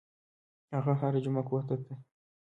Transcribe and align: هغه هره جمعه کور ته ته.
هغه 0.73 0.93
هره 1.01 1.19
جمعه 1.25 1.43
کور 1.49 1.61
ته 1.69 1.75
ته. 1.85 1.93